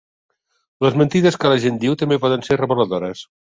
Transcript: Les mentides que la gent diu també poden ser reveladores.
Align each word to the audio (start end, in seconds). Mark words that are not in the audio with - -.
Les 0.85 0.97
mentides 1.03 1.39
que 1.43 1.53
la 1.55 1.61
gent 1.67 1.79
diu 1.87 2.01
també 2.03 2.21
poden 2.27 2.49
ser 2.51 2.61
reveladores. 2.67 3.27